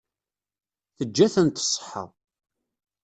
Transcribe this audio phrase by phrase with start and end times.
[0.97, 2.03] Teǧǧa-tent ṣṣeḥḥa.